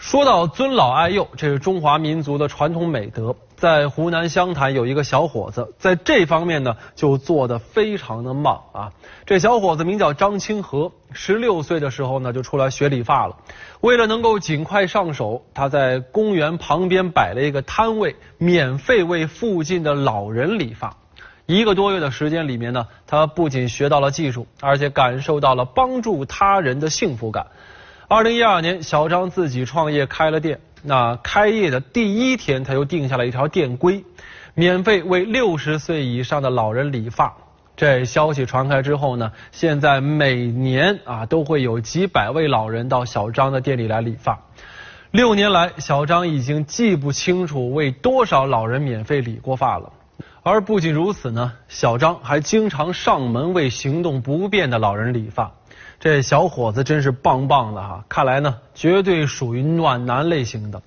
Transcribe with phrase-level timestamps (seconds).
[0.00, 3.36] 说到尊老爱幼，这是中华民族的传统美德。
[3.54, 8.92] 在湖南湘潭有一个小伙子，在这方面呢就做得非常的棒啊。
[9.26, 13.36] 这小伙子名叫张清和，十六岁的时候呢就出来学理发了。
[13.82, 20.96] 为了能够尽快上手，他在公园旁边摆了一个摊位，免费为附近的老人理发。
[21.44, 27.48] 一个多月的时间里面呢，他不仅学到了技术，而且感受到了帮助他人的幸福感。
[28.12, 30.58] 二零一二年，小张自己创业开了店。
[30.82, 34.04] 那开业的第一天，他就定下了一条店规：
[34.54, 37.32] 免费为六十岁以上的老人理发。
[37.76, 44.40] 这消息传开之后呢，现在每年啊都会有几百位老人到小张的店里来理发。
[45.12, 49.92] 六年来，小张已经记不清楚为多少老人免费理过发了。
[50.42, 55.52] 而不仅如此呢，小张还经常上门为行动不便的老人理发。
[55.98, 58.04] 这小伙子真是棒棒的哈！
[58.08, 60.82] 看来呢，绝对属于暖男类型的。